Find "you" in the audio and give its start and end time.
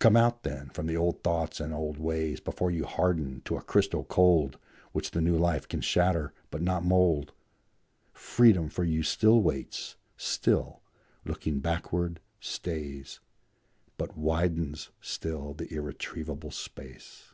2.70-2.84, 8.84-9.02